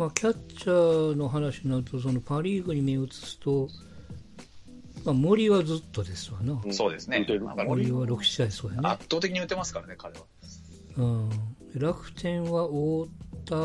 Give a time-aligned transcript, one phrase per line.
[0.00, 3.68] まあ、キャッチャーの話になると、そのパ・リーグに目を移すと、
[5.04, 6.58] まあ、森はずっとですわな。
[6.72, 7.26] そうですね。
[7.42, 8.88] まあ森は6試合そうやね。
[8.88, 10.24] 圧倒的に打てますからね、彼は。
[10.96, 11.30] うん。
[11.74, 13.10] 楽天は太
[13.44, 13.56] 田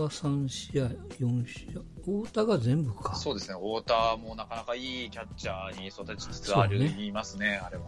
[0.00, 0.84] が3試合、
[1.18, 2.22] 4試合。
[2.22, 3.16] 太田が全部か。
[3.16, 3.56] そうですね。
[3.56, 7.82] 太田もなかなかいいキャッチャーに育ちつつある、ね言いますね、あれは。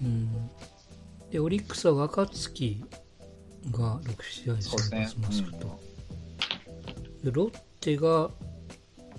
[0.00, 0.48] うん。
[1.28, 2.84] で、オリックスは若月
[3.72, 5.91] が6試合ですね先発マスクと。
[7.22, 8.30] でロッテが、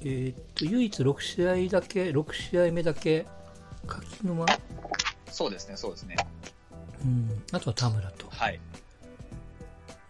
[0.01, 3.25] えーっと、唯一6試合だけ、6試合目だけ、
[3.87, 4.45] 柿沼、
[5.33, 6.15] そうですね、そうですね。
[7.03, 8.27] うん、あとは田村と。
[8.29, 8.59] はい。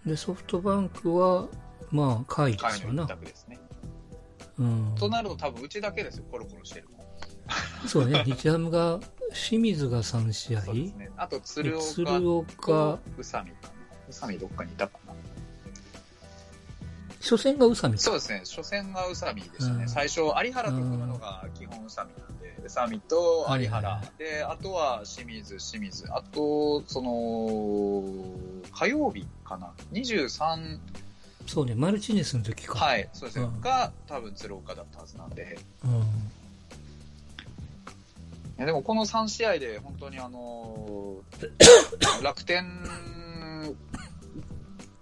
[0.06, 1.48] で、ソフトバンクは、
[1.92, 3.26] まあ、甲斐ですよな彼の一。
[3.26, 3.60] 択ですね。
[4.60, 4.96] うん。
[4.96, 7.88] となると多分うちだけですよ、コロコロしてるの。
[7.88, 11.12] そうね、 日ハムが、清水が3試合、そうですね。
[11.18, 13.52] あと鶴岡鶴岡と、宇佐美。
[13.52, 13.56] 宇
[14.10, 15.03] 佐美どっかにいたかな。
[17.24, 18.00] 初戦が宇佐美か。
[18.00, 19.84] そうですね、初戦が宇佐美でしたね。
[19.84, 19.90] うん。
[19.90, 28.04] 最初、有原と組むのが基本宇佐美なんで、宇佐美と有原、で、あとは清水、清水、あと、その、
[28.74, 30.80] 火曜日かな、23、
[31.48, 32.78] そうね、マルチネスの時か。
[32.78, 33.62] はい、そうですね、うん。
[33.62, 36.04] が多分鶴岡だったはずなんで、うん。
[38.66, 41.50] でもこの3試合で本当にあのー
[42.24, 42.66] 楽天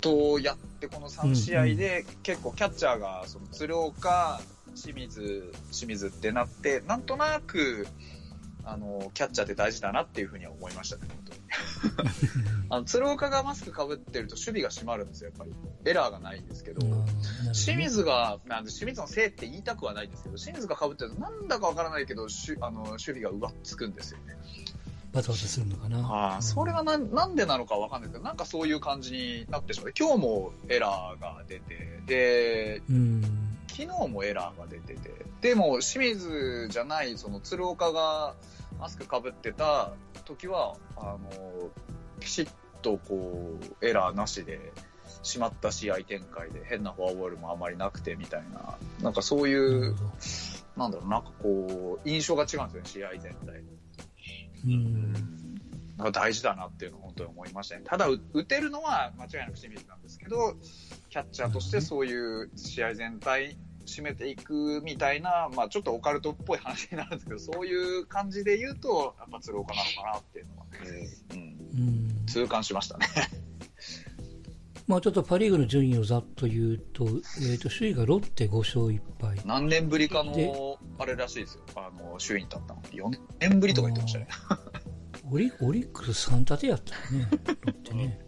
[0.01, 4.41] とやってこの3試合で結構キャッチャーがその鶴岡、
[4.75, 7.87] 清水、清水ってなって、なんとなく、
[8.63, 11.41] あのキャッチャーって大事だなっていうふうには思いましたね、本当に。
[12.69, 15.53] あの鶴岡がマスクかぶってると守備が締まるんですよ、やっぱり。
[15.85, 16.85] エラーがないんですけど。
[16.85, 17.05] うん
[17.53, 24.37] 清水が、なんで清水のせいって言いたくはないんですけど、清水が被ってるとなんだかわからないけど、しゅあの守備が上っつくんですよね。
[25.13, 25.99] バタバタするのかな。
[26.07, 33.21] ああ、それがななんでなのかわかんないですけど、なんかそういう感じになってしまって、今日もエラーが出て、で、うん。
[33.67, 38.35] 昨日もエラーが出てて、でも清水じゃない、その鶴岡が
[38.79, 39.91] マスクかぶってた
[40.25, 41.19] 時は、あの、
[42.19, 42.47] きちっ
[42.81, 44.71] とこう、エラーなしで、
[45.23, 49.95] しまった試合展開で変なフォアボールもあまりなくてみたいな、なんかそういう
[50.77, 53.63] なんだろう、なんかこう、印象が違うんですよね、試合全体。
[54.65, 55.13] うん。
[55.97, 57.83] なんか大事だなっていうのを本当に思いましたね。
[57.85, 60.55] ただ、う打てるのは間違いなく清水なんですけど、
[61.09, 70.65] キャッチャーとしてそういう試合全体締めていくみたいな、まあちょっとオカルトっぽい話になるんですけど、そういう感じで言うと、やっぱ鶴岡なのかなっていうのは、
[71.33, 72.25] うん、うん。
[72.25, 73.07] 痛感しましたね。
[74.87, 77.07] まあちょっとパ・リーグの順位をざっと言うと、
[77.49, 79.39] えっ、と、首位がロッテ5勝1敗。
[79.45, 80.70] 何年ぶりかでの、
[81.01, 81.61] あれらしいですよ。
[81.75, 82.81] あの、首位に立ったの。
[82.81, 84.27] 4年ぶりとか言ってましたね。
[85.31, 87.27] オリオリックス3立てやったよね、
[87.61, 88.19] ロッテね。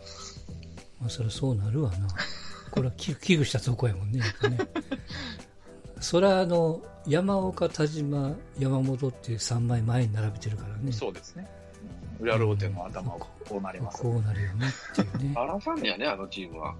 [1.00, 2.08] まあそりゃそうなるわな。
[2.70, 4.58] これは危危惧したとこやもんね、やっぱね。
[6.00, 10.92] それはあの、山岡、田島、山本っていう3枚前に並べてるからね。
[10.92, 11.46] そうですね。
[11.56, 11.62] うん
[12.22, 14.00] 裏ローテの頭はこうなります。
[14.00, 15.34] こうなるよねっていうね。
[15.34, 16.74] バラさんやね、あのチームは。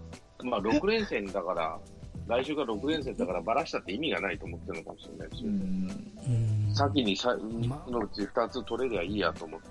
[0.44, 1.78] まあ、6連戦だから、
[2.26, 5.48] 来週が6連戦だから、バラしたって意味がないと思ってるのかもしれないですよ。
[5.48, 6.74] うんうん。
[6.74, 7.36] 先にさ
[7.68, 9.66] ま3つのうち2つ取れりゃいいやと思って、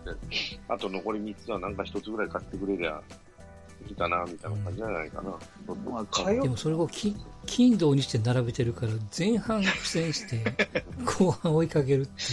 [0.67, 3.01] あと残り3つはなんか1つぐらい買ってくれりゃ
[3.87, 5.31] いいかな、みたいな感じじゃないかな。
[5.89, 10.43] まあ、でもそれをき金土にして並べてるから、前半苦戦して、
[11.19, 12.27] 後半追いかけるっていう、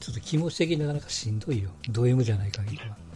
[0.00, 1.70] ちょっと気持ち的になかなかしんどいよ。
[1.90, 3.07] ド M じゃない限りは。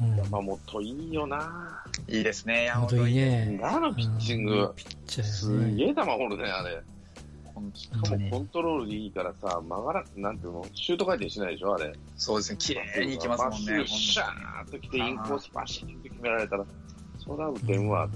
[0.00, 0.16] うん。
[0.16, 1.84] 山本いいよな。
[2.08, 3.60] いいですね、山本当に本いいね。
[3.62, 5.70] あのピッチングうんピッチャーやね。
[5.70, 6.82] すげえ球掘るね、あれ。
[7.54, 11.92] 本し当にかもコントロールいいからさ、曲がら、なんていうの、シュート回転しないでしょ、あれ。
[12.16, 13.86] そうですね、綺麗にいきますもんね。
[13.86, 16.64] シャーッと来て、インコースバシッと決められたら、
[17.18, 18.08] そら打てんわ、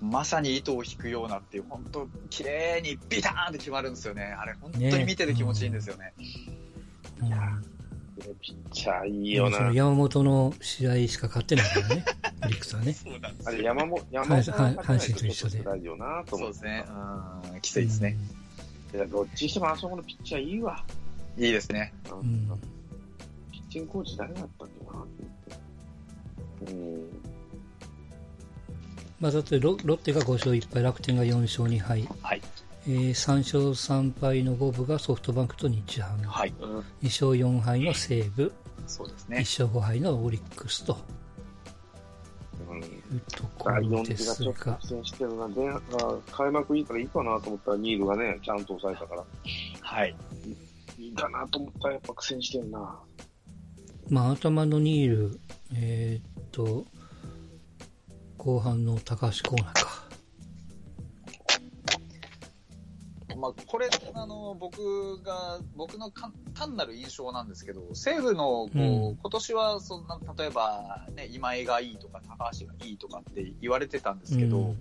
[0.00, 4.36] まさに糸を引くようなっていう、本当綺麗にビターンって決まるんですよね。
[4.38, 6.12] あれ、本当に見てて気持ちいいんですよね。
[6.18, 6.62] うん
[7.28, 7.34] で
[8.40, 9.58] ピッチャーいいよな。
[9.58, 12.04] その山本の試合しか勝ってないからね、
[12.44, 12.94] オリックスはね。
[13.44, 15.62] あれ、山本、山本阪神と一緒で。
[16.28, 16.84] そうですね。
[17.52, 18.16] うん、きついですね。
[18.94, 20.84] いや、どっちにしてもあそこのピッチャーいいわ。
[21.38, 21.92] いいですね。
[22.10, 22.60] ううんん。
[23.50, 25.06] ピッチングコーチ誰だったっけなっ
[26.66, 26.72] て。
[26.72, 27.08] うん。
[29.18, 32.42] まあ、だってロロッテが5勝1敗、楽天が4勝2敗、はい。
[32.86, 36.54] えー3勝3敗の五分がソフトバンクと日ハム、はい。
[36.60, 38.52] 2勝4敗の西武、1
[38.86, 39.38] そうですね。
[39.38, 40.96] 勝5敗のオリックスと
[42.80, 45.48] ううところ第4ですがちょっと苦、戦してるな。
[45.48, 45.80] で、あ
[46.30, 49.24] 開幕いいからいいかなと思ったら、ニールがね、ちゃんと抑えたから、
[49.80, 50.16] はい。
[50.98, 52.98] いいかなと思ったらやっぱ苦戦してるな。
[54.08, 55.40] まあ、頭のニール、
[55.74, 56.84] えーっと、
[58.36, 59.91] 後半の高橋コーナーか。
[63.42, 69.16] まあ、これ、あの、僕が、僕のか単なる印象なんですけど、西武の、こう、うん。
[69.16, 74.78] 今年は、そんな、例えば、ね、今井がいいとか、高橋がいいとかって言われてたんですけど、うん。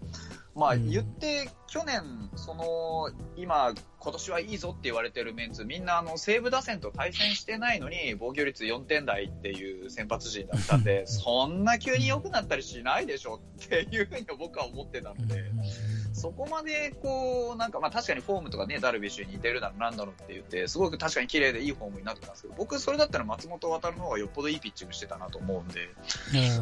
[0.54, 0.92] まあ、うん。
[0.92, 15.52] 言って、去年、その、今、今年はいいぞって言われてるメンツ、みんな、あの、西武打線と対戦してないのに、防御率4点台っていう先発陣だったんで、そんな急に良くなったりしないでしょっていうふうに僕は思ってたので、
[16.14, 25.90] そこまで、こう、なんか、まあ確かにフォームとかね、ダルビッシュに似てるだろう、なんだろうって言って、すごく確かに綺麗でいいフォームになってたんですけど、僕、それだったら松本渡るの方がよっぽどいいピッチングしてたなと思うんで、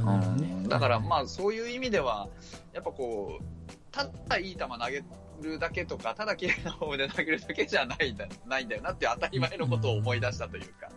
[0.04, 0.70] うん。
[0.70, 2.28] だからまあそういう意味では、
[2.74, 3.44] やっぱこう、
[3.92, 5.04] ただいい球投げ
[5.42, 10.92] るだけとか、ただ綺麗なフォームで投げるだけじゃないんだないんだよなって当たり前のことを思い出したというか、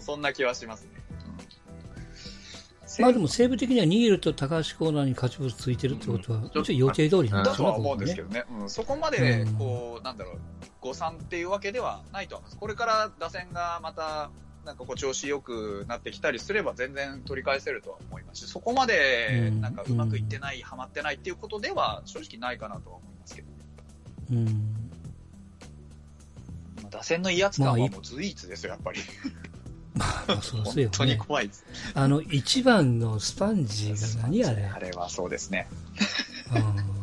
[0.00, 1.05] そんな気はしますね。
[3.00, 10.38] まあでも西武的には逃げると高橋コーナーに勝ち星ついてるってことは、うん一応予定通りなんだとは思うんですけどね、うん、そこまでうんこう、なんだろう、
[10.80, 12.58] 誤算っていうわけではないとは思います。
[12.58, 14.30] これから打線がまた、
[14.64, 23.48] なんかこう調子良くなってきたりすれば全然取り返せるとは思いますし、そこまでうんなんかうまくいってない、ハマってないっていうことでは正直ないかなとは思いますけど、
[24.32, 24.90] うん。
[26.90, 29.00] 打線の威圧感まあはいもう随一ですよ、やっぱり。
[29.96, 31.16] まあそう本当にね。
[31.16, 31.64] 怖いです。
[31.94, 34.64] あの、一番のスパンジが何あれ？
[34.66, 35.68] あれはそうですね。
[36.54, 36.96] うん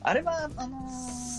[0.00, 0.90] あれは、あのー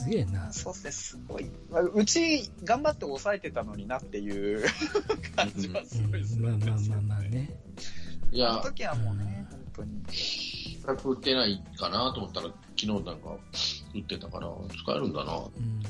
[0.04, 0.51] すげえな。
[0.51, 1.50] そうですね、すごい。
[1.71, 4.63] まあうち、頑張って抑えてたのになっていう
[5.36, 7.50] 感じはすごいすうんるんですよまあまあまあまあね。
[8.31, 10.04] いやあの、時はもうね、本当に。
[10.86, 13.12] 打ってないかなと思ったら、昨日なんか
[13.95, 14.48] 打ってたから、
[14.83, 15.38] 使えるんだな。
[15.38, 15.81] うん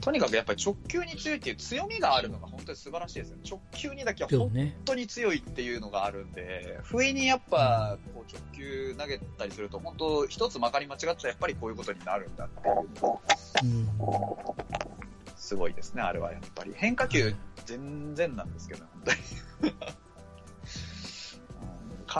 [0.00, 3.38] とにかくやっぱり直球に強いっていう強みがあるのが本当に素晴らしいですよ。
[3.48, 4.50] 直球にだけは本。
[4.84, 12.76] 当に強いっていうのがあるんで、不意にやっぱこう直球投げたりすると、本当一つまかり間違っちゃやっぱりこういうことになるんだっていう
[13.62, 13.88] うん。
[15.36, 16.72] すごいですね、あれはやっぱり。
[16.74, 17.34] 変化球
[17.64, 19.74] 全然なんですけど、本当に。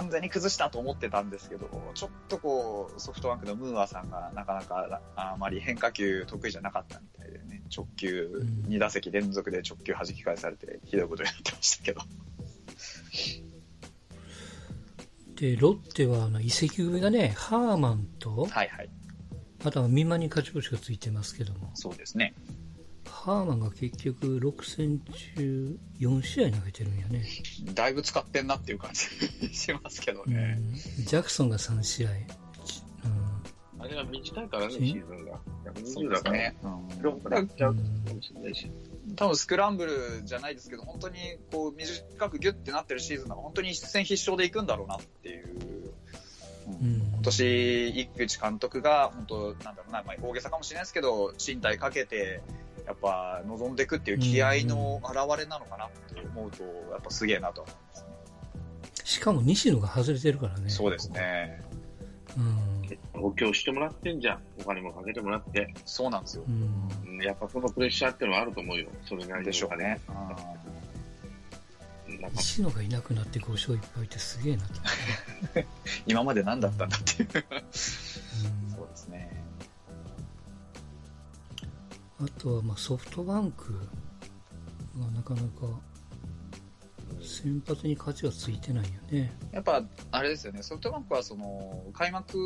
[0.01, 12.03] うん完全に崩したと思ってたんですけど、ちょっとこう、ソフトバンクのムーアさんがなかなかあまり変化球得意じゃなかったみたいでね、直球うん2打席連続で直球弾き返されて、ひどいことになってましたけど。
[15.37, 18.91] で、ロッテはあの移籍組がね、ハーマンと、はいはい、
[19.65, 22.35] あとはミマに勝ち星がついてますけども、そうですね。
[23.11, 25.01] ハーマンが結局6戦
[25.35, 27.25] 中4試合投げてるんやね。
[27.75, 30.55] だいぶ使ってんなっていう感じしますけどうね。
[30.55, 32.11] ん、ジャクソンが3試合。
[32.11, 32.21] うん
[33.79, 35.41] あれが短いからね、シうんーズンが。
[35.85, 36.33] そう120だから。
[36.33, 36.57] ですね。
[36.63, 38.71] うんかもしれないし。
[39.17, 39.93] 多分スクランブル
[40.25, 41.19] じゃないですけど、本当に
[41.53, 45.49] こう短くギュッてなってるシーズンが本当に一戦必勝でいくんだろうなっていう。
[46.69, 52.41] うん今年、井口監督が、本当、なんだろうな、まあ、大げさかもしれないですけど、身体かけて、
[52.87, 58.07] やっぱ望んでいくっていう気合の表れなのかなって思うと、やっぱすげえなと思いますね。
[59.05, 60.71] しかも西野が外れてるからね。
[60.71, 61.63] そうですね。
[62.37, 63.21] うん。
[63.21, 64.43] 補強してもらってんじゃん。
[64.61, 65.75] お金もかけてもらって。
[65.85, 66.51] そうなんですよう。
[66.51, 66.89] ん。
[67.07, 68.87] うんやっぱそのプレッシャーっていうのはあると思うよ。
[69.05, 70.01] それなりにでしょうね。
[70.09, 70.13] う
[72.13, 72.21] ん。
[72.21, 74.69] なんか西野がいなくなって5勝1敗ってすげえなと。
[76.07, 77.29] 今まで何だったんだっていう。
[78.61, 78.66] うん
[82.21, 83.73] あとはまあソフトバンク
[84.99, 85.81] がなかなか
[87.27, 89.33] 先発に勝ちはついてないよね。
[89.53, 92.37] やっぱ、あれですよね、ソフトバンクはその、開幕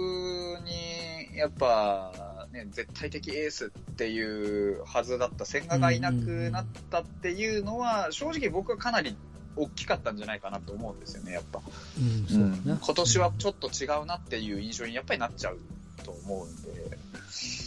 [0.64, 9.16] に、やっぱ、ね、絶対的エースっていうはずだった千賀がいなくなったっていうのは、正直僕はかなり
[9.56, 11.60] 大きかったんじゃないかなと思うんですよね、やっぱ。
[11.98, 12.78] うん、そううん。
[12.78, 15.58] 今年はちょっと違うなっていう印象にやっぱりなっちゃう
[16.04, 16.98] と思うんで、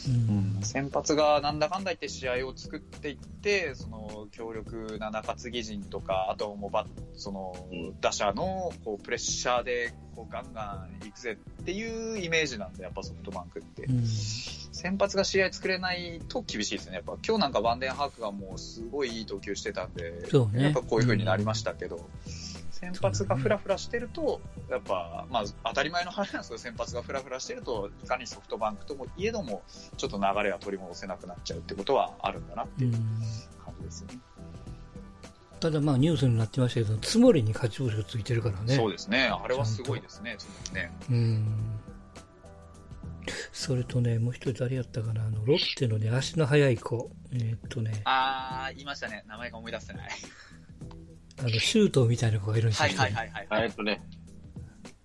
[0.08, 0.60] うん。
[0.62, 13.84] 先発がなんだかんだ言って試合を作っていって、その強力な中継ぎ陣とか、あともうバッそのうん打者のこうプレッシャーでこうガンガン行くぜっていうイメージなんで、やっぱソフトバンクって。
[13.84, 14.04] うん。
[14.06, 16.96] 先発が試合作れないと厳しいですね。
[16.96, 22.10] やっぱ今日なんかバンデンハークがもうすごいいい投球してたんで、そうねやっぱこういう風になりましたけど、
[22.92, 29.64] 先発がフラフラしてると、やっぱ、まあ当たり前の話なんですけど、先発がフラフラしてると、いかにソフトバンクともいえども、
[29.96, 33.00] ちょっと流れは取り戻せなくなっちゃうってことはあるんだなってういうん
[33.64, 34.20] 感じですよね。
[35.60, 38.76] ただまあニュースになってましたけど、つもりに勝ち星がついてるからね。
[38.76, 39.32] そうですね。
[39.32, 40.36] あれはすごいですね。
[40.38, 40.92] つまりね。
[41.10, 41.80] うん。
[43.54, 47.10] それとね、もう一人誰やったかな、あの、ロッテのね、足の速い子。
[47.32, 49.24] えーっとね、あー、言いましたね。
[49.28, 50.10] 名前が思い出せない。
[51.44, 52.90] あの、シュートみたいな子がいるんですよ。
[52.98, 53.64] はいはいはいはい。
[53.64, 54.02] えっとね、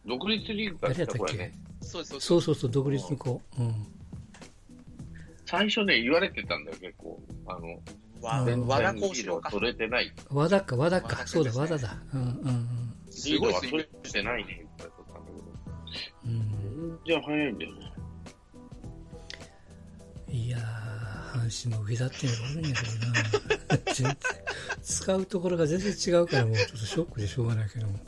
[0.07, 1.33] 独立リーグから誰やったっけ？
[1.33, 1.59] 来た子やね。
[1.80, 3.42] そうですそうそうそうそう、独立の子。
[3.59, 3.75] うん。
[5.47, 7.21] 最初ね、言われてたんだよ、結構。
[7.47, 7.80] あの、
[8.21, 9.50] わうん和田リ幸四郎か。
[9.50, 10.12] 取れてない。
[10.30, 11.26] 和田か、和田か。
[11.26, 11.97] そうだ、和田だ。
[12.12, 12.68] うんうん
[13.11, 15.30] すリードごいスイングは取れてないね、って言われてたんだ
[16.26, 16.33] うん。
[16.33, 17.21] うんけど。
[17.21, 17.92] 全然早いんだよね。
[20.30, 20.62] いやー、
[21.48, 24.16] 阪神も上だっていうのがあるんやけどな。
[24.82, 27.98] 使うところが全然違うから、もうちょっとショックでしょうがないけども。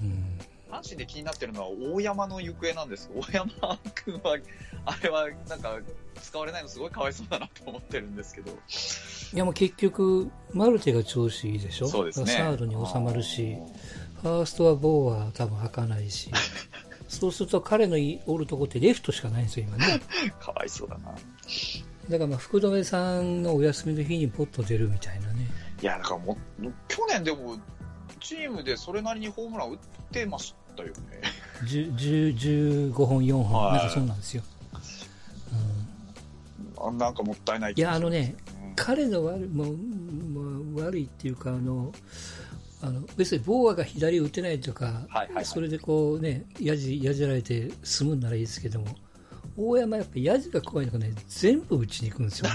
[0.00, 0.38] うん。
[0.70, 3.10] 阪神で気になってるのは大山の行方なんです。
[3.14, 4.38] 大山君は、
[4.84, 5.80] あれはなんか
[6.22, 8.50] 使われないのすごいかわいそうだなと思ってるんですけど。
[8.52, 11.88] いやもう結局、マルテが調子いいでしょ？
[11.88, 12.32] そうですね。
[12.32, 13.56] サードに収まるし、
[14.22, 16.30] ファーストはボーは多分開かないし、
[17.08, 20.00] そうすると彼のいおるとこってレフトしかないんですよ、今ね。
[20.38, 21.14] かわいそうだな。
[22.08, 25.46] だからまあ福留さんのお休みの日にポッと出るみたいなね。
[25.82, 27.56] いや、だからもう、去年でも、
[28.20, 29.78] チームでそれなりにホームラン打っ
[30.10, 30.94] てましたよね。
[31.64, 33.72] 10 10 15本、4本、はい。
[33.78, 34.42] なんかそうなんですよ。
[36.80, 38.74] うん、あなんかもったいないいや、あのね、うん。
[38.74, 41.92] 彼の悪いもうもう悪いっていうかあの
[42.80, 45.44] あの別にボーアが左打てないとか、はいはいはい。
[45.44, 48.86] それでこうねやじやじられて済むんならいいですけども
[49.58, 52.54] 大山やっぱやじが怖いのがね全部打ちに行くんですよね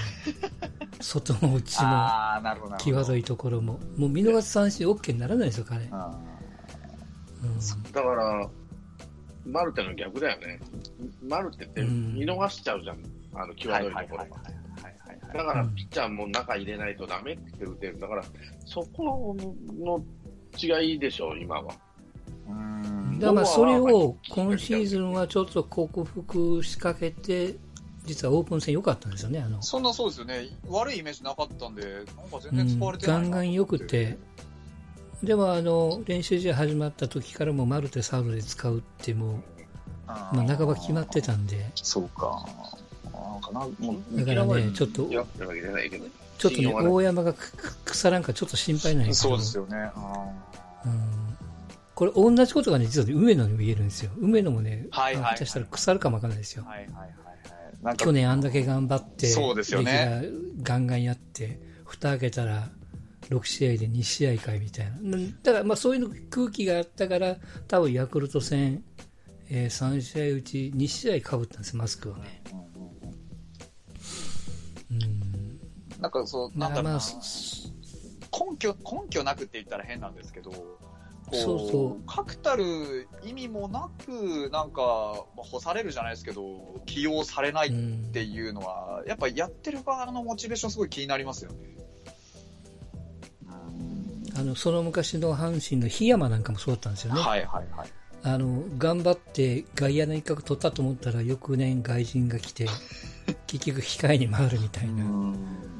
[1.01, 2.77] 外も内も。
[2.77, 6.17] 際どいところももう見逃し三振 OK にならないですよ彼、うんあ
[7.91, 8.50] だから、
[9.45, 10.60] マルテの逆だよね。
[11.27, 13.00] マルテってうん見逃しちゃうじゃん。
[13.33, 15.33] あの、ー際どいところはいが。
[15.33, 18.00] だから、ピッチャーも中入れないとダメって言って打てる。
[18.00, 18.24] だから、
[18.65, 19.36] そこ
[19.77, 20.01] の
[20.57, 21.74] 違いでしょ、今は。
[22.48, 23.20] うん。
[23.20, 27.56] だからまあそれを今シーズンはちょっと克服しかけて
[28.06, 29.62] 実はオープン戦良かったんですよねあの。
[29.62, 30.48] そんなそうですよね。
[30.68, 34.18] 悪いイメージなかったんで、なんかうん全然使われてないなガンガン良くて。
[35.24, 39.38] でもあの練習試合始まった時からもマルテサードで使うってもう、
[40.06, 41.72] あまあ、半ば決まってたんで。
[41.76, 42.46] そうか。
[43.14, 46.06] なんかな、もう、だからねちょっといや、ってわけじゃないけど。
[46.38, 49.38] ちょっとね大山がくく腐らんかちょっと心配なんですけど。
[49.38, 49.92] そうですよね。
[49.96, 50.26] あ
[50.86, 51.23] うん
[51.96, 54.12] これ同じことがね実はね梅野にも言えるんですよ。
[54.18, 55.34] 梅野もね、はいはいはい。
[55.36, 56.64] 下手したら腐るかもわからないですよ。
[56.64, 56.90] ーはいはい
[57.84, 57.98] はい。
[57.98, 60.24] 去年あんだけ頑張ってそうですよね。
[60.62, 62.70] ガンガンやって蓋開けたら
[63.30, 64.98] 6試合で2試合かいみたいな。
[64.98, 68.84] うんだからまあそういうの空気があったから多分ヤクルト戦、
[69.50, 72.44] えー3試合うち2試合かぶったんですマスクをね。
[74.92, 75.24] うん
[76.04, 76.90] なんかそう、なんだろうな。
[76.92, 77.02] まあ、
[78.52, 80.52] 根拠、根拠なくって言ったら変なんですけど、
[81.34, 82.04] こそうそう。
[82.08, 91.58] 確たる意味もなく、なんか、まあ、干されるじゃないですけど、起用されないっうんていうのは、やっぱやってる側のモチベーションすごい気になりますよね。
[93.46, 94.40] うん。
[94.40, 97.88] あのその昔の阪神の檜山なんかもそうだったんですよね、はいはいはい。
[98.25, 102.68] あの頑張って外野の一角取ったと思ったら翌年外人が来て
[103.48, 105.36] 結局控えに回るみたいな、うん、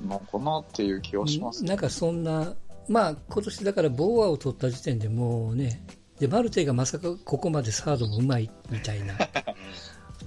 [0.06, 2.54] のかなっていう気はします、なんかそんな、
[2.90, 5.86] まあ今年だからボーアを取った時点でもうね、
[6.20, 9.16] でマルテがまさかここまでサードもうまいみたいな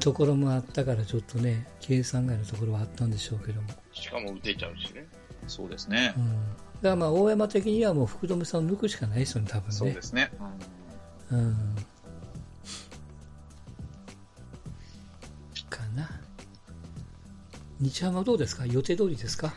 [0.00, 5.06] ところもあったから、ちょっとね、計算外のところはあったんでしょうけども、しかも打てちゃうしね。
[5.46, 6.20] そうですねう。
[6.20, 9.72] ん、だからまあ大山的にはもう福留さんを抜くしかないですよね、多分ね。
[9.72, 10.30] そうですね。
[11.30, 11.76] うん。
[15.68, 16.08] かな。
[17.80, 18.66] 日ハムはどうですか？
[18.66, 19.54] 予定通りですか？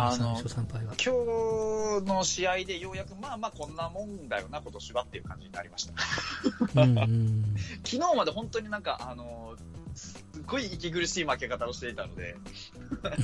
[0.00, 0.94] あの3勝3敗は。
[0.94, 6.82] 今日の試合でようやく、まあまあこんなもんだよな、今年はっていう感じになりました。
[6.82, 7.56] うんうん。
[7.84, 9.56] 昨日まで本当になんか、あの、
[9.94, 12.36] すっごい息苦しい負け方をしていたので、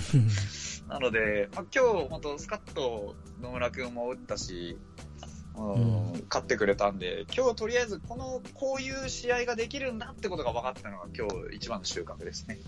[0.88, 4.76] なので、まあ、今日本当スカッと野村君も打ったし、
[5.56, 5.76] うんう
[6.10, 12.58] ん勝ってくれたんで、今日とりあえずこの、こういう試合ができるんだってことが分かったのが今日一番の収穫ですね。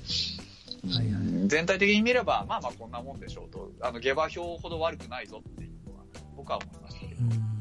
[0.89, 6.05] はいはい全体的に見れば、まあまあこんなもんでしょうと、あの下馬評ほど悪くないぞっていうのは、
[6.37, 7.23] 僕は思いましたけど。
[7.23, 7.57] うん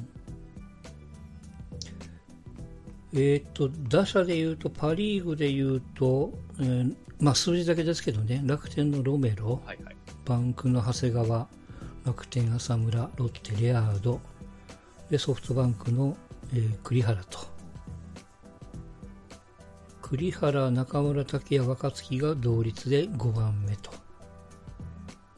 [3.18, 9.96] えーっと、打者でいうと、パ・リーグでいうと、えーまあ、数字だけですけどね、楽天のロメロ、はいはい。
[10.26, 11.48] バンクの長谷川、
[12.06, 14.20] 楽天浅村、ロッテレアード、
[15.10, 16.18] でソフトバンクの、
[16.54, 17.55] えー栗原と。
[20.08, 23.90] 栗原、中村拓也、若月が同率で5番目と。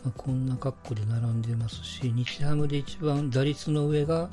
[0.04, 4.30] まあ、こんな格好で並んでますし、日ハムで一番打率の上が、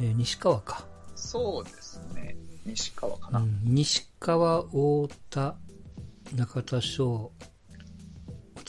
[0.00, 0.84] えー西川か。
[1.14, 2.36] そうですね。
[2.66, 3.38] 西川かな。
[3.38, 5.56] うん、西川、太田、
[6.34, 7.30] 中田翔、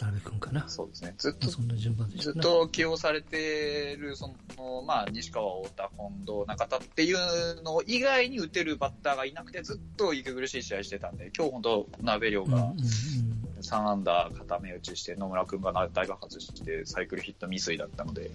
[0.02, 0.68] 渡辺君かな。
[0.68, 1.14] そうですね。
[1.18, 2.42] ずっまあとそんな順番でしずっ。
[2.42, 18.32] と起用されてる、その、まあ、西川、太田、近藤、中田っていうの以外に打てるバッターがいなくて、ずっと息苦しい試合してたんで、今日本当、鍋量が、うんうんうん3アンダー固め打ちして、野村君が大爆発して、サイクルヒット未遂だったので、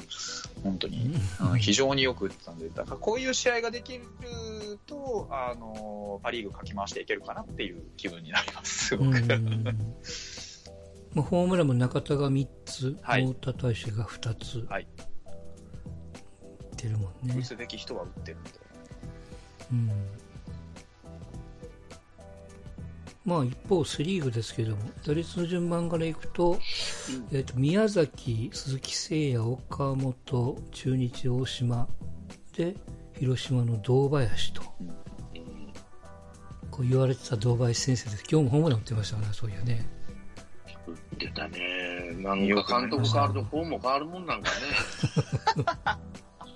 [0.62, 4.04] 本当に、うん非常によく打ってたんで、だからこういう試合ができる
[4.86, 9.20] と、あの、パ・リーグかき回していけるかなっていう気分になります、すごく。
[11.16, 14.86] うんまあ、ホームランも中田が3つ、はい太田大志が2つ、はい
[16.76, 17.42] 出るもんね打。
[17.42, 18.50] つべき人は打ってるんで。
[19.72, 19.90] うん
[23.24, 26.60] まあ一方、セ・リーグですけども、打率の順番からいくと、
[27.32, 31.88] えっと宮崎、鈴木誠也、岡本、中日、大島
[32.56, 32.76] で、
[33.18, 34.62] 広島の堂林と、
[36.70, 38.24] こう言われてた堂林先生です。
[38.30, 39.95] 今日もホームラン打ってましたね、そういうね。
[41.16, 42.14] 打ってたね。
[42.18, 44.56] なんか監督変わるとフォームも変わるもんなんかね。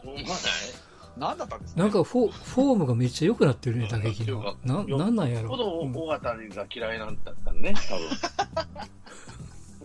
[0.02, 4.56] そう思わない何だったんですか、なんかフォフォームがめっちゃ良くなってるね、 打撃のか。
[4.64, 8.64] な、なんなんやろほどうん尾形が嫌いなんだったね、多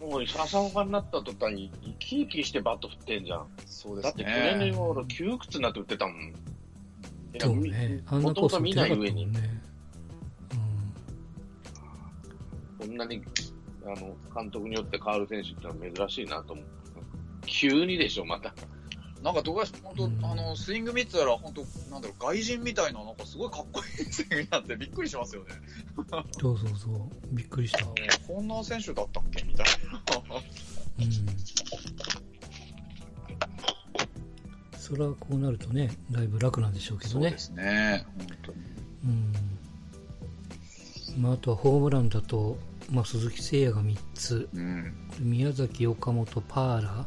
[0.01, 0.09] 分。
[0.09, 3.47] もう笹岡になった途端に生き生きしてバット振ってんじゃん。
[3.65, 6.15] そうですだって去年の頃窮屈になって打ってたもん。
[6.15, 6.33] い
[7.33, 8.03] やそうね。
[8.05, 9.65] あんなコース打ってなかったもんね。
[12.79, 13.21] こんなに
[13.85, 15.75] あの監督によって変わる選手ってのは
[16.07, 16.65] 珍しいなと思う。
[17.45, 18.53] 急にでしょ、また。
[19.21, 25.47] なんか、どうや本当、うんあの、スイング見てたら、本当なんだろう、外人みたいな、なんかすごいかっこいいスイングになってびっくりしますよね。
[25.97, 26.05] うん。
[26.39, 27.09] そうそうそう。
[27.31, 27.85] びっくりした。
[28.27, 30.01] こんな選手だったっけみたいな。
[30.99, 31.11] うん。
[34.77, 37.37] それはこうなるとね、だいぶ楽なんでしょうけどねそうで。
[37.39, 38.05] すね。
[38.19, 38.57] 本当に。
[39.05, 39.33] うん。
[41.23, 42.59] まあ、あとはホームランだと、
[42.91, 44.93] まあ、鈴木誠也が3つ、うん。
[45.19, 47.05] 宮崎、岡本、パーラ、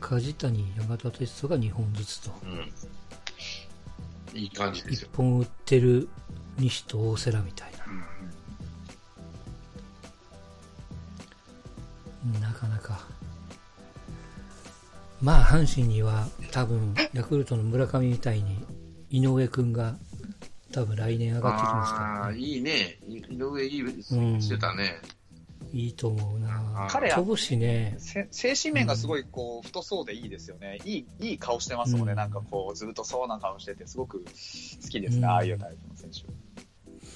[0.00, 2.30] 梶谷、山田哲人が2本ずつと。
[2.44, 4.38] うん。
[4.38, 5.12] いい感じです1よ。
[5.16, 6.08] 本打ってる
[6.58, 7.72] 西と大瀬良みたい
[12.32, 12.40] な。
[12.40, 13.06] なかなか。
[15.22, 18.64] まあ、阪神には多分、ヤクルトの村上みたいに、
[19.10, 19.96] 井上君が
[20.72, 22.38] 多分来年上がってきますから、ああ、ね。
[22.38, 22.98] いいね。
[23.08, 25.00] い井上いいしてたね。
[25.72, 26.86] いいと思うな。
[26.90, 27.96] 彼は飛ぶしね。
[27.98, 30.78] せ精神面がすごいこう太そうでいいですよね。
[30.84, 32.12] いい、いい顔してますもんね。
[32.12, 34.24] うんなんかこう、ずっとそうな顔してて、すごく好
[34.88, 35.18] きですね。
[35.18, 36.22] うんああいうタイプの選手。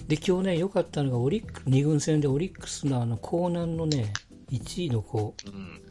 [0.07, 4.13] で、今日ね、良かったのが、オリックス、2軍戦でオリックスのあの、江南のね、
[4.51, 5.83] 1位の子、うん。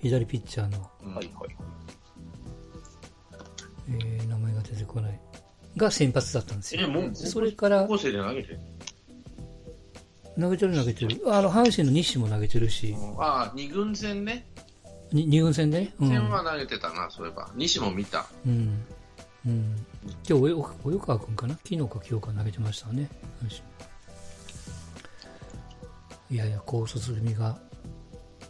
[0.00, 1.56] 左ピッチャーの、うんはいはい。
[3.88, 5.20] えー名前が出てこない。
[5.76, 6.88] が先発だったんですえ、よ。
[6.88, 8.60] もう、それから高校生で投げてる？
[10.38, 11.22] 投げてる投げてる。
[11.26, 14.46] あの、阪神の西も投げてるし、ああ、二軍戦ね。
[15.12, 15.80] に二軍戦で？
[15.80, 15.94] ね。
[16.00, 16.08] うん。
[16.08, 17.50] 戦は投げてたな、そういえば。
[17.54, 18.26] 西も見た。
[18.46, 18.84] うん。
[19.46, 19.86] うん。
[20.28, 21.54] 今日及川君かな？
[21.54, 23.08] 昨日か今日か投げてましたね。
[26.28, 27.56] いやいや、高卒組が、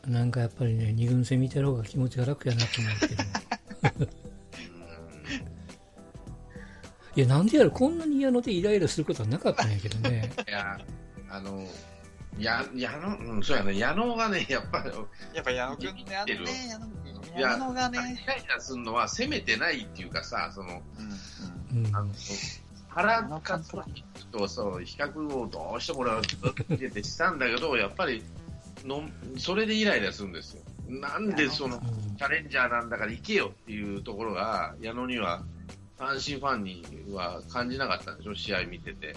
[0.06, 3.08] なんかやっぱりね、二軍戦見てる方が気持ちが楽やなと思う
[3.92, 4.06] けど。
[7.16, 10.30] いや、なんでやろ、こんなに矢野でイライラすることはなかったんやけどね。
[10.46, 10.78] いや、
[11.30, 11.66] あの、
[12.38, 14.90] や、矢野、うん、そうやね、矢野がね、やっぱり、
[15.34, 16.80] やっぱ矢野君ね、あのね、
[17.38, 18.24] 矢野がイラね。
[18.44, 20.82] イラするのは攻めてないっていうかさ、その、
[21.72, 21.96] うんうん。
[21.96, 22.12] あの、
[22.88, 23.84] 原監督
[24.30, 28.22] とそう、比較をどうしても俺はずっと見ててしたんだけど、やっぱり、
[28.84, 29.02] の、
[29.38, 30.62] それでイライラするんですよ。
[30.88, 35.44] なんでその、うんチャレンジャーなんだから行けよっていうところが、矢野には、
[35.98, 39.14] 阪神ファンには感じなかったんでしょ、試合見てて。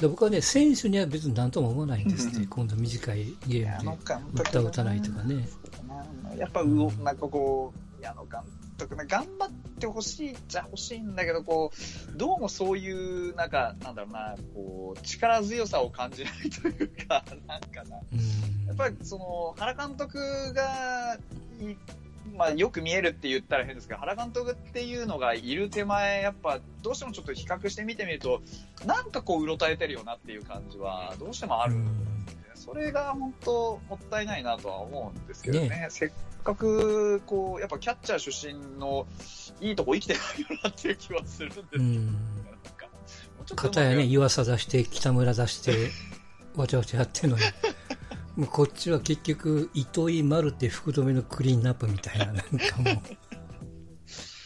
[0.00, 4.04] で僕はね、選手には別に何とも思わないんですって、うん今度短いゲームで。
[4.04, 5.48] 監打った打たないとかね。
[6.36, 8.40] やっぱ、うお、なんかこう、矢野監
[8.76, 11.70] 督ね、頑張ってほしいっちゃ欲しいんだけど、こ
[12.14, 17.98] う、どうもそういう、なんか、なんだろうな、こう、力強さを感じないというか、なんかな。
[18.12, 20.18] うんやっぱりその原監督
[20.54, 21.18] が
[21.60, 21.76] い
[22.36, 28.42] まあ、よく見えるって言ったら変ですけど原監督っていうのがいる手前やっぱどうしてもちょっと比較して見てみると
[28.86, 31.84] なんかこううろたえてるよなっていう感じはどうしてもあるん
[32.24, 35.68] で、それが本当もったいないなとは思うんですけどね。
[35.68, 35.86] ね。
[35.90, 36.10] せっ
[36.42, 39.06] かくこうやっぱキャッチャー出身の
[39.60, 45.90] いいとこ生きてないよなっていう気はするんですけど、かやね、湯浅出して、北村出して、
[46.56, 47.42] わちゃわちゃやってるのに、
[48.36, 52.46] もうこっちは結局、糸井、丸って福留のクリーンナップみたいな、なんか
[52.78, 52.98] もう、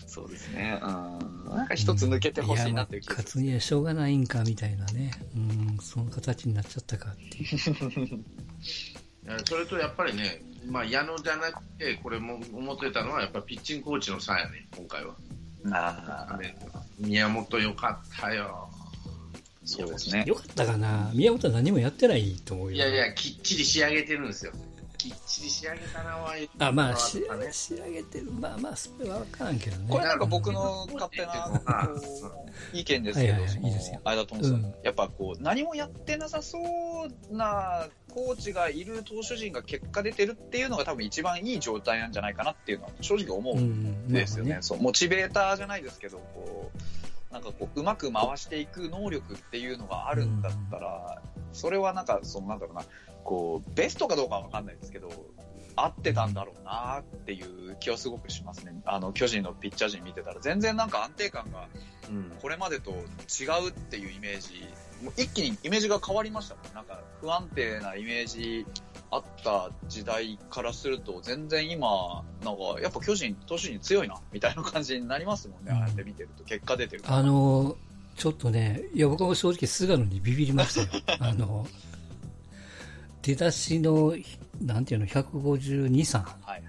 [0.06, 5.38] そうですね、うん、なんか一つ抜けてほしいなっていう気がするやまあ勝つにはしょうがないんかみたいなね、う
[5.74, 8.06] ん、その形になっちゃったかっていう。
[9.26, 15.14] いやそれとやっぱりね、まあ、矢野じゃなくて、これも思ってたのは、やっぱピッチングコーチの差やね、今回は。
[15.72, 16.56] あね
[16.98, 18.70] 宮本よかったよ。
[19.66, 20.24] そうですね。
[20.26, 21.10] よかったかな？
[21.12, 22.76] 宮本は何もやってないと思うよ。
[22.76, 24.52] いやいや、きっちり仕上げてるんですよ。
[24.96, 26.92] きっちり仕上げたなは言ってあ、まあ、
[27.36, 28.32] ね仕上げてる。
[28.32, 29.86] まあまあ、それは分からんけどね。
[29.90, 31.76] これなんか僕の勝手なこ
[32.74, 34.00] う意見ですけど、はいはいはいそのいいですよ
[34.82, 44.52] やっぱこう何もやってなさそうなコーチがいる投手陣が結果出てるっていうのが多分一番いい状態なんじゃないかなっていうのは正直思うんですよね。
[44.54, 46.78] まあそうモチベーターじゃないですけどこう
[47.36, 51.20] なんかこううまく回していく能力っていうのがあるんだったら、
[51.52, 52.82] それはなんかそのなんだろうな
[53.24, 55.10] こうベストかどうかは分かんないですけど
[55.74, 58.72] 合ってたんだろうなっていう気はすごくしますね。
[58.86, 61.68] あの巨人のピッチャー陣見てたら全然なんか安定感が
[62.08, 62.94] うんこれまでと違
[63.66, 64.66] うっていうイメージ、
[65.04, 66.74] もう一気にイメージが変わりましたもん。
[66.74, 68.64] なんか不安定なイメージ
[69.10, 76.44] あった時代からすると、全然今、なんかやっぱ巨人、投手陣強いな、みたいな感じになりますもんね、うんああやって見てると。
[76.44, 77.76] 結果出てるあの、
[78.16, 81.02] ちょっとね、いや、僕も正直菅野にビビりましたよ。
[81.20, 81.66] あの、
[83.22, 84.14] 出だしの、
[84.60, 86.22] なんていうの、152、3。
[86.22, 86.62] はいはい。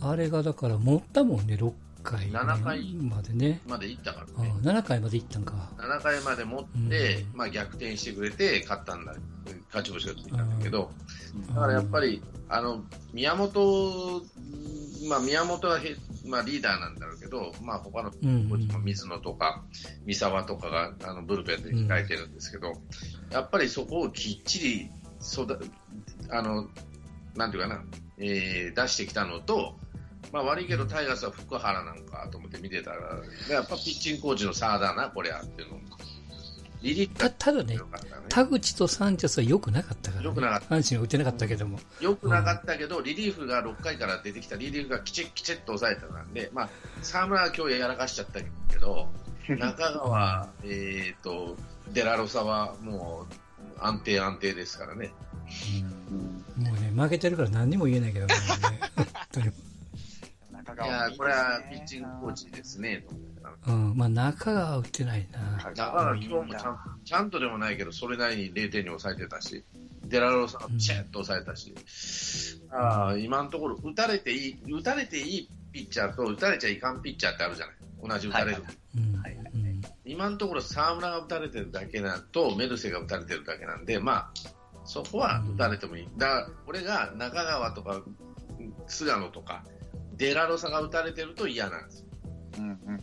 [0.00, 3.60] あれがだから持ったもんね、6回7回までね。
[3.66, 4.54] まで行ったかあらね。
[4.62, 5.70] 7回まで行ったんか。
[5.78, 9.14] 7回まで持って、うんまあ逆転してくれて勝ったんだ、
[9.68, 10.90] 勝ち星がついたんだけど、
[11.34, 14.22] うんだからやっぱり、あの、宮本、
[15.08, 19.64] まあ宮本はへ、まあリーダーなんだろうけど、まあ他のコうんーチも水野とか
[20.06, 22.74] 三沢とかがあのブルペンで控えてるんですけど、
[23.30, 25.58] やっぱりそこをきっちり育
[26.30, 26.68] あの、
[27.36, 27.82] なんていうかな、
[28.18, 29.76] えー出してきたのと、
[30.32, 35.80] まあ悪いけどタイガースは福原なんかと思って見てたら、やっぱピッチングコーチの差だな、こりゃっていうの
[36.82, 37.78] リリーたただね。
[38.28, 40.26] 田口とサンチェスは良くなかったから、ね。
[40.26, 41.78] 良くなかっ阪神は打てなかったけども。
[42.00, 46.68] よくなかったけど、リリーフが6回から出てきたリリーフがきちっきちっと抑えたなんで、まあ、
[47.02, 49.08] 沢村は今日やらかしちゃったけど、
[49.48, 51.56] 中川、えっと、
[51.92, 55.12] デラロサはもう安定安定ですからね。
[56.10, 58.34] うんもうね、負けてるから何にも言えないけどね。
[58.96, 59.52] 本当に中
[60.84, 63.04] いやこれはピッチングコーチですね、
[63.66, 65.72] うん、まあ中川は打ってないな。
[65.74, 69.64] だから今日もちゃんちゃんとでもないけど、それなりに0点に抑えてたし、
[70.04, 71.74] デラロサはピシッと抑えたし、
[72.70, 77.76] ああ今のところ、打たれていい、打たれていいピッチャーと打たれちゃいかんピッチャーってあるじゃない。
[78.08, 78.52] 同じ打たれる。
[78.52, 79.72] はいはいうんはいはいうん
[80.04, 84.32] 今のところ沢村が打たれてるだけなとメルセが打たれてるだけなんで、まあ、
[84.84, 86.08] そこは打たれてもいい。
[86.16, 88.02] だから、俺が中川とか
[88.88, 89.64] 菅野とか
[90.22, 92.06] デラロサが打たれてると嫌なんですよ。
[92.58, 93.02] うんうんうん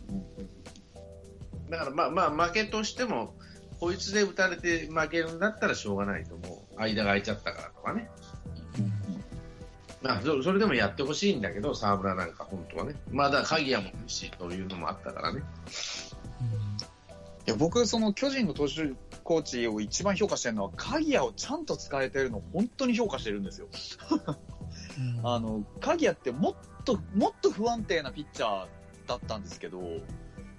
[1.68, 3.36] だから、まあまあ、負けとしても、
[3.78, 6.80] こいつで打たれて負けるんだったらしょうがないと思う。
[6.80, 8.10] 間が空いちゃったからとかね。
[10.02, 12.96] まあ、そそれでもやってほしいんだけど、沢村なんか本当はね。
[13.12, 15.42] まだ鍵谷も欲しいというのもあったからね。
[17.46, 23.68] いや僕、その巨人の投手コーチを一番評価してるのは、鍵谷をちゃんと使えてるのを本当に評価してるんですよ。
[25.18, 25.26] うん。
[25.26, 28.66] あの、鍵谷ってもっと、もっと不安定なピッチャー
[29.06, 29.80] だったんですけど、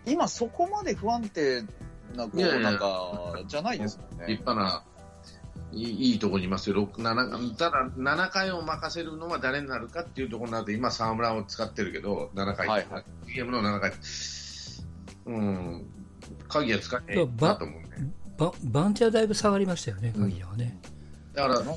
[0.06, 1.62] 今そこまで不安定
[2.16, 4.28] な、こなんか、じゃないですもんね。
[4.28, 4.84] 立派な
[5.74, 13.04] いいいいところにいますよ、6 7ただ7回を任せるのは誰になるかっていうところになって、今、沢村を使ってるけど、7回、はいはい。
[13.34, 13.94] ゲームの7回、
[15.28, 15.86] うん、
[16.50, 18.12] 鍵は使っていいなと思うね。
[18.38, 20.24] ババンチはだいぶ下がりましたよね、うん。
[20.24, 20.82] 鍵谷はね。
[21.34, 21.68] だから、うん、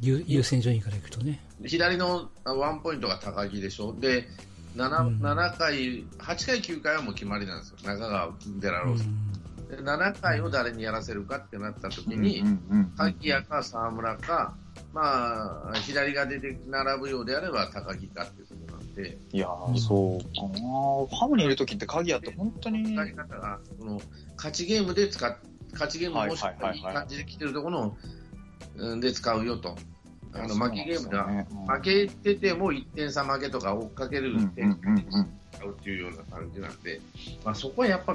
[0.00, 1.40] 優優先順位からいくとね。
[1.64, 4.28] 左のワンポイントが高木でしょ、で
[4.76, 5.20] 7, うん。
[5.20, 9.02] 7回、8回、9回はもう決まりなんですよ、中川、デラロース。
[9.02, 9.28] うん。
[9.68, 12.42] で7回を誰にやらせるかってなった時に、
[12.96, 14.54] 鍵谷か沢村か、
[14.94, 21.18] まあ、左が出て並ぶようであれば高木かっていうことなんで、いやー、そうかな。
[21.18, 24.00] ハムにいる時って鍵谷って本当に、使い方が、その
[24.36, 25.36] 勝ちゲームで使っ、
[25.72, 27.96] 勝ちゲームもしくはいはいはい感じで来てるところの、
[28.76, 29.76] うんで使うよと。
[30.34, 35.38] あの負けゲームでは、は負けてても1点差負けとか追っかけるうんうん点うんうん。
[35.58, 37.00] 使うっていうような感じなんで、
[37.44, 38.14] まあ、そこはやっぱ、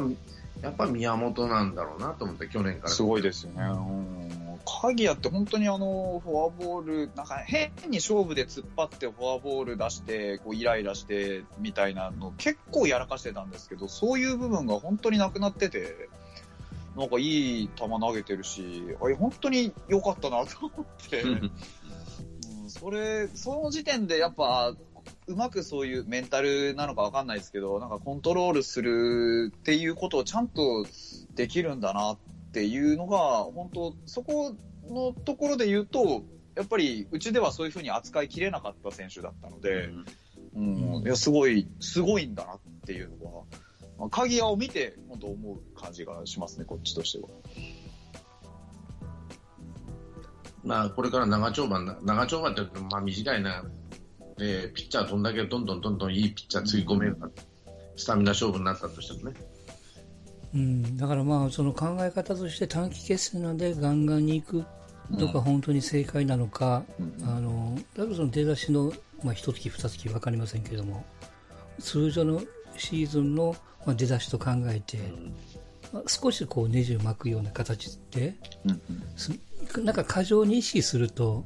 [0.61, 2.89] やっぱ宮本なんだろうなと思って、去年から。
[2.89, 3.63] すごいですよね。
[3.63, 4.59] うん。
[4.65, 16.09] 鍵谷って本当にあの、フォアボール、なんか変に勝負で突っ張ってフォアボール出して、こうイライラしてみたいなの結構やらかしてたんですけど、そういう部分が本当になくなってて、
[16.95, 21.23] なんかいい球投げてるし、あれ本当に良かったなと思って、
[22.91, 24.75] うんその時点でやっぱ、
[25.27, 30.85] うまくそういうメンタルなのかわかんないですけど、なんかコントロールするっていうことをちゃんと
[31.35, 32.17] できるんだなっ
[32.51, 34.55] ていうのが、本当そこ
[34.89, 36.23] のところで言うと、
[36.55, 39.89] やっぱりうちではそういうふうに扱いきれなかった選手だったので、
[40.55, 43.43] うん、いや、すごい、すごいんだなっていうのは、
[43.97, 47.29] まあ鍵屋を見て、本当思う感じがしますね、こっちとしては。
[50.63, 53.63] まあ、これから長丁場な、長丁場って、まあ短いな、
[54.37, 57.29] で、ピッチャーどんだけどんどんどんどんいいピッチャーつぎ込めるか、
[57.95, 59.35] スタミナ勝負になったとしてもね。
[60.55, 64.65] うん、だからまあ、その考え方として短期決戦なんでガンガンに行く
[65.09, 67.15] のが本当に正解なのか、うん。
[67.27, 71.05] あの、だいぶその出だしの、まあ、一月、二月わかりませんけども、
[71.79, 72.41] 通常の
[72.77, 74.97] シーズンの、まあ、出だしと考えて、
[75.91, 78.81] まあ少しこうネジを巻くような形で、うん
[79.83, 81.43] なんか過剰に意識すると、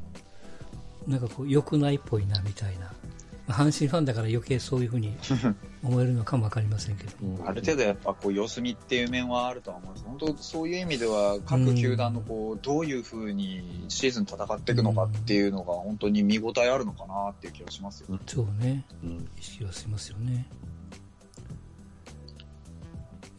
[1.08, 2.92] なんかこう良くないっぽいなみたいな。
[3.48, 5.16] まあ阪神ファンだから余計そういうふうに
[5.82, 7.12] 思えるのかもわかりませんけど。
[7.46, 10.04] ある程度やっぱこう様子見っていう面はあるとは思います。
[10.04, 18.20] 本当そういう意味では各球団のこうどういうふうにシーズン戦っていくのかっていうのが本当に見応えあるのかなっていう気がしますよ。
[18.26, 18.86] そうね。
[19.04, 20.48] うん意識はしますよね。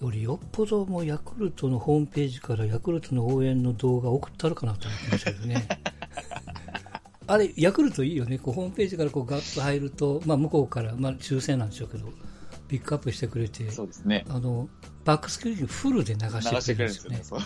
[0.01, 5.69] よりよっぽどもうヤクルトのホームページからヤクルトの応援の動画送ったるかなと思ってましたけどね。
[7.27, 8.39] あれ、ヤクルトいいよね。
[8.39, 12.11] こうホームページからこうガッと入ると、まあ向こうから、まあ抽選なんでしょうけど、
[12.69, 14.25] ピックアップしてくれて、そうですね。
[14.29, 14.69] あの、
[15.05, 17.25] バックスクリーンフルで流流ししててくくれるんでれるんですすよよねね。。
[17.25, 17.41] そう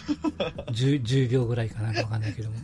[0.72, 2.56] 10, 10秒ぐらいかなんかわかんないけども。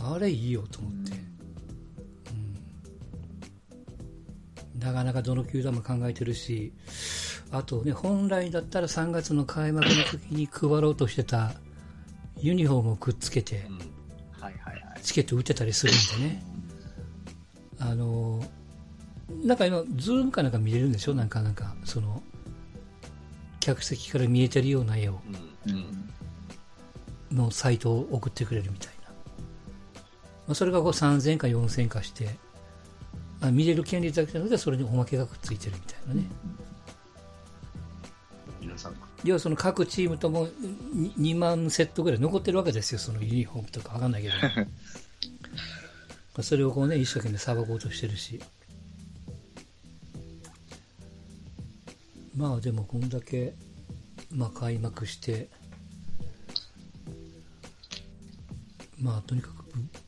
[0.00, 0.14] うん。
[0.14, 1.12] あれいいよと思って。
[4.74, 4.80] うん。
[4.80, 6.74] なかなかどの球団も考えてるし、
[7.50, 11.52] あとね、本来だったら3月の開幕の時に配ろうとしてた
[12.36, 13.66] ユニフォームをくっつけて。
[15.00, 16.42] チケット売ってたりするんでね。
[17.78, 18.44] あの、
[19.44, 21.14] なんか今、ズームかなんか見れるんでしょ？
[21.14, 22.22] なんかなんか、その、
[23.60, 25.20] 客席から見えてるような絵を、
[25.66, 25.72] うん
[27.30, 27.36] うん。
[27.36, 29.10] のサイトを送ってくれるみたいな。
[30.48, 32.36] まあ、それがこう3000か4000かして、
[33.40, 36.24] あ見れる権利だけじゃなくて、それにおまけがくっついてるみたいなね。
[38.60, 39.00] 皆さんが。
[39.24, 44.34] 要はその各チームとも2万セットぐらい残ってるわけですよ、そのユニフォームとかわかんないけど。
[46.42, 48.40] それをこうね、一生懸命さばこうとしてるし。
[52.36, 53.54] まあでもこんだけ、
[54.30, 55.48] まあ開幕して、
[59.00, 59.57] まあとにかくぶ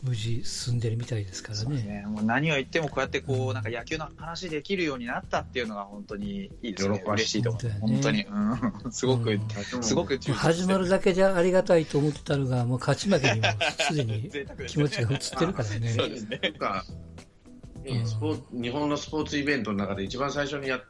[0.04, 1.82] 無事進んでるみたいですからね。
[1.82, 2.04] ね。
[2.06, 7.02] もう何を言ってもこうやってこう、なんか野球の話できるようになったっていうのが本当にいいですね。
[7.06, 7.68] 嬉しいと思う。
[7.68, 8.24] 本当本当に。
[8.24, 8.92] うん。
[8.92, 9.40] すごく、うん
[9.82, 13.46] すごく始まるだけじゃありがたいと思ってたのが、もう勝ち負けにも
[13.80, 14.30] すでに
[14.68, 15.88] 気持ちが移ってるからね。
[15.90, 16.84] そうですねなんか、
[17.84, 20.82] えうんスポーツ日本のスポーツイベントの中で一番最初にやっ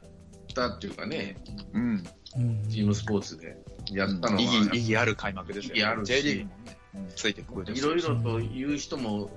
[0.53, 1.37] たっていうかね、
[1.73, 2.03] うん。
[2.37, 3.57] うんチームスポーツで
[3.91, 6.80] やったのは、意義、意義ある開幕ですよ、意義あるし J リーグもね、うん
[7.15, 9.29] ついてくるいろいろと言う人も、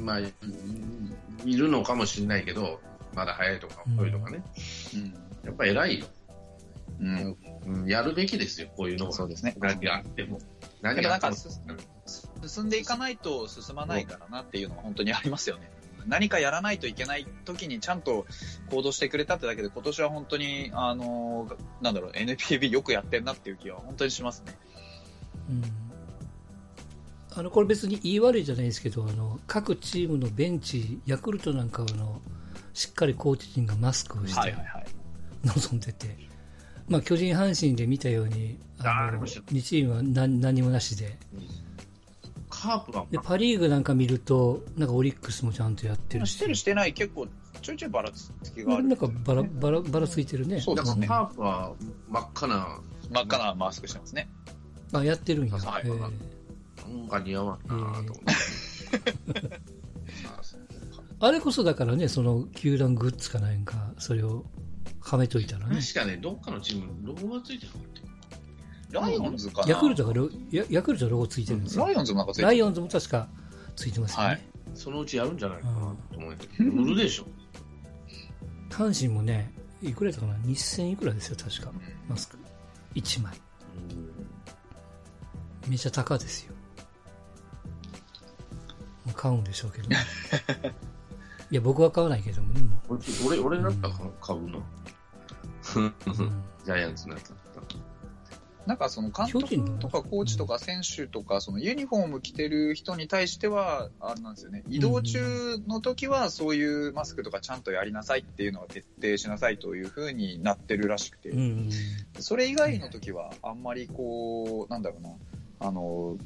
[0.00, 0.32] まあ、い
[1.44, 2.80] いるのかもしれないけど、
[3.14, 4.42] まだ早いとか遅いとかね、
[5.44, 6.06] やっぱ偉いよ、
[7.00, 7.36] うん。
[7.66, 7.82] うん。
[7.82, 9.12] うん、やるべきですよ、こういうのは。
[9.12, 10.38] そうですね何があっても。
[10.38, 10.44] で
[10.82, 12.48] 何もなんかがあっても。
[12.48, 15.70] 進んでいかないと進まないからなっていうのは本当にありますよね。
[16.06, 18.26] 何かやらないといけない時にちゃんと
[18.70, 21.48] 行動してくれたってだけで今年は本当に、あの、
[21.80, 24.56] なんだろう、NPB よくやってんなっていう気は本当にしますね。
[25.50, 25.91] うん
[27.34, 32.20] あのこれ別に言い悪いじゃないですけどあの各チームのベンチヤクルトなんかはあの
[32.74, 34.84] しっかりコーチ陣がマスクをしてはいはいはい。
[35.44, 36.16] 臨んでて、
[36.88, 41.16] まあ、巨人、阪神で見たようにあのりました2チームは何何もなしで。
[42.48, 46.34] カープが、でパ・リーグなんか見るとなんかオリックスもちゃんとやってるし。
[46.34, 47.26] してるしてない結構
[47.60, 48.84] ちょいちょいばらつきがある。
[48.84, 50.60] なんかばらばらばらついてるね。
[50.60, 51.72] そうですねカープは
[52.08, 52.78] 真っ赤な、
[53.10, 54.28] 真っ赤なマスクしてますね。
[54.92, 56.31] あやってるんや、はいえー
[56.88, 58.12] なんか似合わんなと思って。
[61.20, 64.44] あれこそだからねその球団グッズかなんかそれを
[65.00, 67.82] はめといたらね確かね、どっかのチーム、ロゴがついてなかっ
[68.92, 72.48] たライオンズかなヤクルトがロヤクルトロゴついてるんですよライオンズもなんかついてる。
[72.48, 73.28] ライオンズも確か
[73.76, 74.42] ついてますよね、はい
[74.74, 77.26] そのうちやるんじゃないかなと思うけど、売るでしょ。
[78.70, 81.70] 阪神もねいくらだったかな2000いくらですよ確か
[82.08, 82.38] マスク
[82.94, 83.34] 1枚
[85.68, 86.54] めちゃ高ですよ
[89.14, 89.88] 買うんでしょうけど。
[89.90, 94.58] いや僕は買わないけどもねも俺、俺俺だったら買うの？
[94.58, 94.62] う、
[95.80, 95.94] うん。
[96.64, 97.60] ジャイアンツのやつだった。
[97.60, 97.66] ら。
[98.64, 111.70] なんかその監督とかコーチとか選手とか、そのユニフォーム着てる人に対しては、あれなんですよね、移動中の時はそういうマスクとかちゃんとやりなさいっていうのは徹底しなさいというふうになってるらしくて、うん。
[112.20, 115.10] それ以外の時はあんまりこう、なんだろうな、
[115.58, 116.16] あの、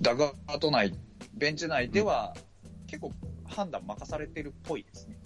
[0.00, 0.94] ダグアウト内、
[1.34, 2.34] ベンチ内では
[2.86, 3.12] 結構
[3.44, 5.16] 判断任されてるっぽいですね。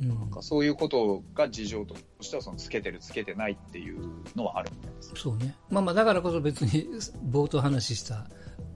[0.00, 4.00] うんなんかそういうことが事情としてはそのつけてるつけてないっていう
[4.34, 5.12] のはあるみたいです。
[5.14, 5.54] そうね。
[5.70, 6.88] まあまあ、だからこそ別に、
[7.30, 8.26] 冒頭話した、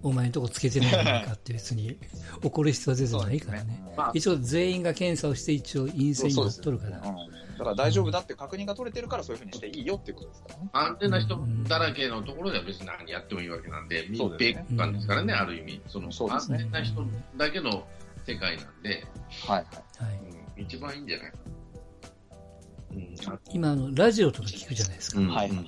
[0.02, 1.98] お前のとこつけてないじゃないかって別に
[2.44, 3.84] 怒る必要は全然ないからね。
[3.90, 6.98] うんまあ、一応全員が検査をして一応陰性になっとるから。
[7.00, 10.70] うんだから大丈夫だって確認が取れてるからそういうふうにしていいよっていうことですからね。
[10.72, 11.38] 安全な人
[11.68, 15.82] だらけのところでは別に何やってもいいわけなんで、密閉空間ですからね、ある意味。
[15.88, 17.04] その安そうですね全な人
[17.36, 17.86] だけの
[18.26, 19.06] 世界なんで、
[19.46, 19.66] はい。
[20.04, 20.18] はい。
[20.30, 21.32] うん一番いいんじゃない
[22.94, 25.20] うんあ今、あの、ラジオとか聞くじゃないですか。
[25.20, 25.66] うんはいうん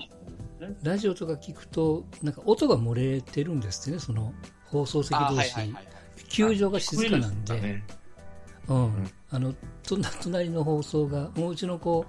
[0.82, 5.54] ラジオとか聞くと、なんか音が漏れてるんですってね、その放送席あ同士。
[5.54, 5.88] はいはいはい。
[6.28, 7.84] 球場が静かなんで、ね
[8.68, 9.10] うん。
[9.30, 12.04] あの、と 隣の放送が、もううちの子、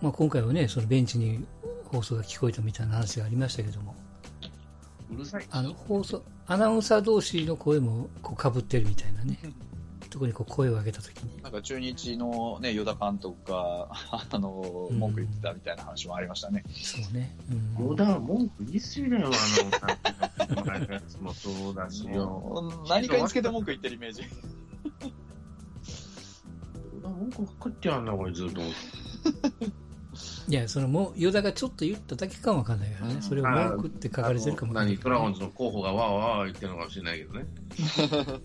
[0.00, 1.44] まあ今回はね、そのベンチに
[1.86, 3.94] 放送が聞こえたみたいな話がありましたけども、
[5.12, 5.46] うるさい。
[5.50, 9.38] あの、放送、アナウンサー同士の声もこう被ってるみたいなね。
[10.08, 11.40] 特にこう声を上げたときに。
[11.40, 13.88] なんか中日のね、与田監督が、
[14.32, 16.64] あの、うん文句言ってたみたいな話もありましたね。
[16.72, 17.36] そうね。
[17.78, 22.06] うん野田は文句言い過ぎだよ、あの、さっきの やつもそうだし
[22.88, 24.22] 何かにつけて文句言ってるイメージ。
[27.20, 28.60] 文句ばっかってやんな、これずっと。
[30.48, 33.14] いや、そのもう、ヨダがちょっと言っただけかもわかんないからね。
[33.14, 37.46] うんそれを文句って書かれてるかもわかんない何、ドラゴンズの候補がわーわー言ってるのかもしれないけどね。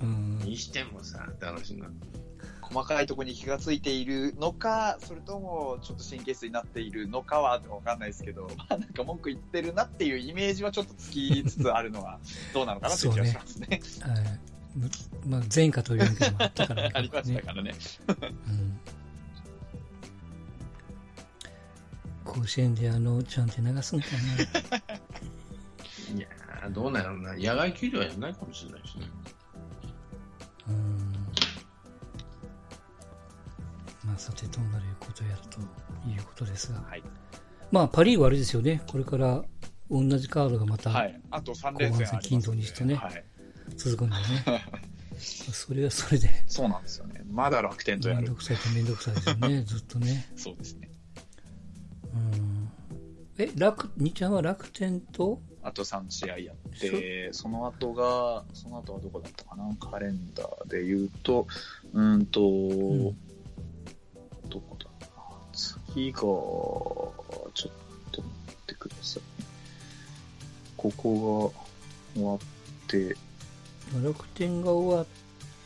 [0.01, 0.39] うん。
[0.39, 2.25] にしてもさ、って話になって。
[2.61, 12.19] 細かいところに気がついているのか、それともちょっと神経質になっているのかはわかんないですけど、 まあなんか文句言ってるなっていうイメージはちょっとつきつつあるのは
[12.53, 13.79] どうなのかなっていう気がしますね。
[14.01, 14.54] はい。
[15.25, 16.91] まあ、前科というわけもあったからね。
[16.95, 17.73] ありましたからね。
[18.09, 18.79] うん。
[22.25, 24.07] 甲子園であの、ちゃんって流すんか
[26.13, 27.33] いやー、どうなんやろうな。
[27.35, 29.05] 野外球場はやらないかもしれないしね。
[30.67, 30.73] な。
[30.73, 31.13] うん。
[34.03, 35.61] まあ、さてどうなることやると
[36.09, 36.81] いうことですが。
[36.81, 37.03] はい。
[37.71, 38.83] まあ、パリーグはあれですよね。
[38.87, 39.45] これから
[39.89, 41.21] 同じカードがまたはい。
[41.31, 43.23] あと3連戦あります、後半戦均等にしてねはい。
[43.77, 44.65] 続くんだよね。
[45.17, 47.21] それはそれで、そうなんですよね。
[47.29, 48.35] まだ楽天とやるめんど。
[48.35, 49.63] くさいとめんどくさいですよね。
[49.67, 50.31] ずっとね。
[50.35, 50.89] そうですね。
[52.13, 52.69] うん。
[53.37, 55.41] え、楽、日ちゃんは楽天と？
[55.61, 59.75] あと3試合やって、その後が、その後はどこだったかな？
[59.79, 61.47] カレンダーで言うと、
[61.93, 63.15] うーんと、ん
[64.49, 65.07] どこだな？
[65.53, 67.13] 次が、ちょ
[67.67, 67.71] っ
[68.11, 69.23] と待ってください。
[70.77, 71.53] ここ
[72.15, 72.39] が終わっ
[72.87, 73.17] て、
[74.03, 75.05] 楽天が終わっ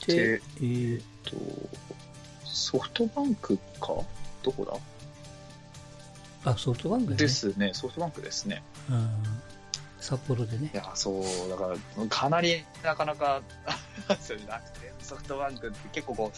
[0.06, 1.36] てで、えーと、
[2.46, 4.02] ソフトバンクか？
[4.44, 4.66] どこ
[6.44, 6.52] だ？
[6.52, 8.64] あ、ソフトバンクねですね、ソフトバンクですね。
[8.90, 9.10] うん。
[10.00, 10.78] 札幌でねい。
[10.78, 13.42] や、そう、だから、かなりなかなか、
[14.22, 16.38] そういう楽天、ソフトバンクって結構こう、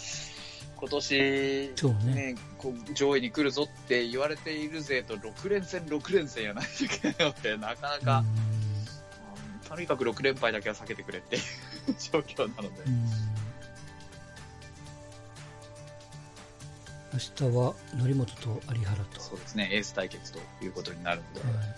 [0.77, 2.13] 今年、ね。
[2.13, 8.51] ね、こう上位に来るぞって言われている勢と6連戦、6連戦やないといけないので、なかなか、うん
[9.69, 11.37] とにかく6連敗だけは避けてくれって
[12.11, 13.05] 状況なのでう、ん。
[17.13, 19.19] 明日は則本と有原と。
[19.19, 21.75] そうですね、エース対決ということになるので、はい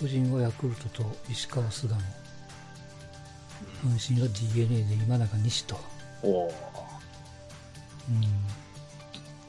[0.00, 2.00] 巨人はヤクルトと石川菅野。
[3.84, 5.78] 阪神は DNA で今永西と。
[6.22, 6.52] おー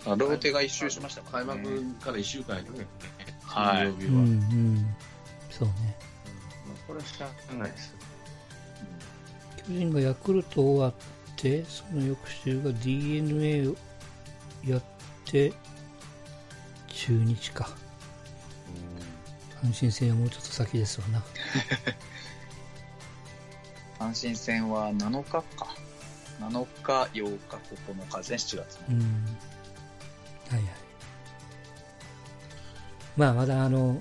[0.05, 0.11] うん。
[0.11, 1.55] あローテが一周しました開ね。
[1.55, 2.69] 幕から1週間やね。
[3.41, 4.11] はい金曜日は。
[4.11, 4.27] うんうま
[4.81, 4.95] ん。
[5.49, 5.95] そうね。
[5.97, 7.94] あこれはしゃあないです。
[9.67, 10.93] 巨人がヤクルト終わっ
[11.35, 13.75] て、その翌週が DNA を
[14.65, 14.83] やっ
[15.25, 15.51] て、
[16.87, 17.69] 中日か。
[19.63, 21.23] 阪神戦はもうちょっと先ですわな。
[24.05, 25.75] 阪神戦は7日か。
[26.39, 27.57] 7日、8日、
[27.91, 28.87] 9日ですね、7月の。
[28.89, 29.01] うん。
[30.49, 30.63] はいはい。
[33.17, 33.99] まあ、まだあの、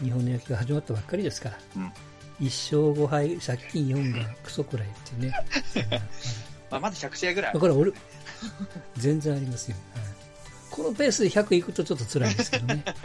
[0.00, 1.58] 日本の野球が始まったばっかりですから。
[1.76, 1.92] うん
[2.40, 6.00] 1勝5敗、借金4がクソくらいっていうね。
[6.70, 7.92] まあ、まだ100試合ぐらいあるだから俺、
[8.96, 9.76] 全然ありますよ。
[9.94, 10.10] はい
[10.70, 12.82] このペースで100いくとちょっと辛いですけどね。
[12.86, 12.96] はい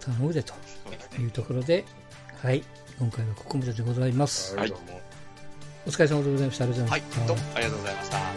[0.00, 0.54] 頼むでと
[1.18, 1.84] いうところで、
[2.42, 2.62] はい、
[2.98, 4.54] 今回はここまででございます。
[4.54, 4.72] はい
[5.86, 6.64] お疲れ様でございました。
[6.64, 8.35] ありがとうござはいいました。、どうもありがとうございました。